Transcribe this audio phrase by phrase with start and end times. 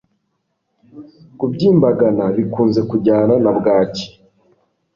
[1.37, 4.05] kubyimbagana bikunze kujyana na bwaki